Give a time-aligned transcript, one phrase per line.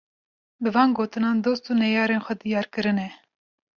[0.63, 3.09] Bi van gotinan dost û neyarên xwe diyar kirine